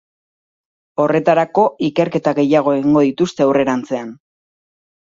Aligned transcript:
Horretarako, 1.03 1.67
ikerketa 1.89 2.35
gehiago 2.41 2.75
egingo 2.81 3.07
dituzte 3.13 3.49
aurrerantzean. 3.49 4.15